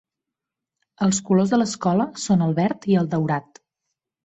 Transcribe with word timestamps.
Els 1.07 1.19
colors 1.27 1.51
de 1.57 1.59
l'escola 1.61 2.09
són 2.25 2.43
el 2.49 2.57
verd 2.63 2.91
i 2.95 2.99
el 3.05 3.13
daurat. 3.15 3.65